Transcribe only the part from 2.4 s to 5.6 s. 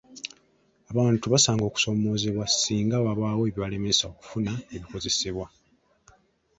singa wabaawo ebibalemesa okufuna ebikozesebwa.